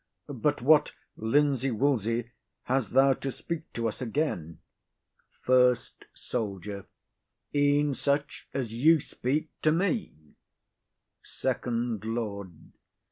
[0.29, 2.31] But what linsey woolsey
[2.63, 4.57] has thou to speak to us again?
[5.41, 6.87] FIRST SOLDIER.
[7.53, 10.15] E'en such as you speak to me.
[11.21, 11.67] FIRST
[12.03, 12.71] LORD.